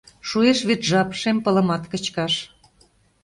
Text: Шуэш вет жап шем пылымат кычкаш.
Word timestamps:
Шуэш 0.27 0.59
вет 0.67 0.81
жап 0.89 1.09
шем 1.19 1.37
пылымат 1.43 1.83
кычкаш. 1.91 2.33